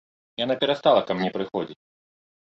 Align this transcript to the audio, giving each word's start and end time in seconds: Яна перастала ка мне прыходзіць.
Яна 0.43 0.55
перастала 0.63 1.03
ка 1.11 1.17
мне 1.21 1.29
прыходзіць. 1.37 1.79